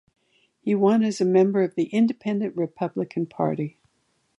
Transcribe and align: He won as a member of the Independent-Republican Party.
He 0.59 0.73
won 0.73 1.03
as 1.03 1.21
a 1.21 1.25
member 1.25 1.61
of 1.61 1.75
the 1.75 1.83
Independent-Republican 1.83 3.27
Party. 3.27 3.77